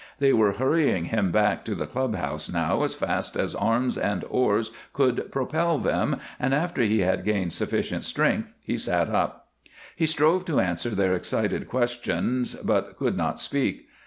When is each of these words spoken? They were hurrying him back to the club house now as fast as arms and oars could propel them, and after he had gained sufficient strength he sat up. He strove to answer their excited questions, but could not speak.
They 0.17 0.33
were 0.33 0.53
hurrying 0.53 1.05
him 1.05 1.31
back 1.31 1.63
to 1.65 1.75
the 1.75 1.85
club 1.85 2.15
house 2.15 2.51
now 2.51 2.81
as 2.81 2.95
fast 2.95 3.35
as 3.37 3.53
arms 3.53 3.99
and 3.99 4.25
oars 4.31 4.71
could 4.93 5.31
propel 5.31 5.77
them, 5.77 6.15
and 6.39 6.55
after 6.55 6.81
he 6.81 7.01
had 7.01 7.23
gained 7.23 7.53
sufficient 7.53 8.03
strength 8.03 8.51
he 8.63 8.79
sat 8.79 9.09
up. 9.11 9.49
He 9.95 10.07
strove 10.07 10.43
to 10.45 10.59
answer 10.59 10.89
their 10.89 11.13
excited 11.13 11.67
questions, 11.69 12.55
but 12.55 12.97
could 12.97 13.15
not 13.15 13.39
speak. 13.39 13.89